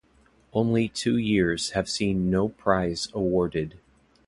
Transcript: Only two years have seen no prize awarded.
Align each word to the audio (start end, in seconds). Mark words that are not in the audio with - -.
Only 0.51 0.89
two 0.89 1.15
years 1.17 1.71
have 1.77 1.87
seen 1.87 2.31
no 2.31 2.49
prize 2.49 3.07
awarded. 3.13 3.77